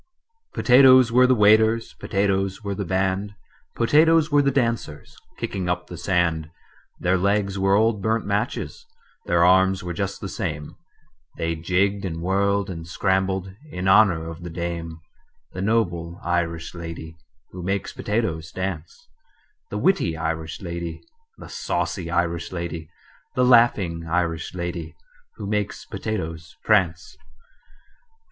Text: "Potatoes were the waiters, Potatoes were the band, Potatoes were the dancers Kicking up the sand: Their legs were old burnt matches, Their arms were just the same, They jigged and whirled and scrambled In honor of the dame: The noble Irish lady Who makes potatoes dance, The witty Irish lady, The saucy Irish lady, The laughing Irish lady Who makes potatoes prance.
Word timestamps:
"Potatoes 0.55 1.11
were 1.11 1.27
the 1.27 1.35
waiters, 1.35 1.93
Potatoes 1.93 2.63
were 2.63 2.73
the 2.73 2.83
band, 2.85 3.35
Potatoes 3.75 4.31
were 4.31 4.41
the 4.41 4.49
dancers 4.49 5.15
Kicking 5.37 5.69
up 5.69 5.85
the 5.85 5.95
sand: 5.95 6.49
Their 6.99 7.19
legs 7.19 7.59
were 7.59 7.75
old 7.75 8.01
burnt 8.01 8.25
matches, 8.25 8.87
Their 9.27 9.45
arms 9.45 9.83
were 9.83 9.93
just 9.93 10.19
the 10.19 10.27
same, 10.27 10.75
They 11.37 11.53
jigged 11.55 12.03
and 12.03 12.19
whirled 12.19 12.67
and 12.67 12.87
scrambled 12.87 13.53
In 13.69 13.87
honor 13.87 14.27
of 14.27 14.41
the 14.41 14.49
dame: 14.49 14.99
The 15.53 15.61
noble 15.61 16.19
Irish 16.23 16.73
lady 16.73 17.15
Who 17.51 17.61
makes 17.61 17.93
potatoes 17.93 18.51
dance, 18.51 19.07
The 19.69 19.77
witty 19.77 20.17
Irish 20.17 20.61
lady, 20.63 21.03
The 21.37 21.47
saucy 21.47 22.09
Irish 22.09 22.51
lady, 22.51 22.89
The 23.35 23.45
laughing 23.45 24.07
Irish 24.07 24.55
lady 24.55 24.95
Who 25.35 25.45
makes 25.45 25.85
potatoes 25.85 26.55
prance. 26.63 27.15